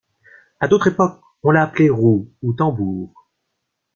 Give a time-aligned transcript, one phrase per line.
[0.59, 3.13] À d'autres époques on l'a appelé roue ou tambour.